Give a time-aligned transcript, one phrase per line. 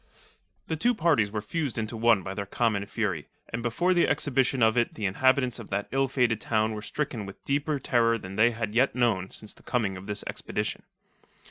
[0.65, 4.63] The two parties were fused into one by their common fury, and before the exhibition
[4.63, 8.35] of it the inhabitants of that ill fated town were stricken with deeper terror than
[8.35, 10.85] they had yet known since the coming of this expedition.